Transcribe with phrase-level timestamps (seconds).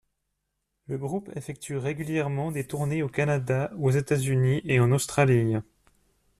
[0.87, 5.57] Le groupe effectue régulièrement des tournées au Canada, aux États-Unis et en Australie.